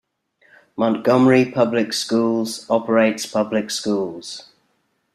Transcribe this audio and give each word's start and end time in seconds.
Montgomery 0.77 1.45
Public 1.51 1.93
Schools 1.93 2.65
operates 2.71 3.27
public 3.27 3.69
schools. 3.69 4.49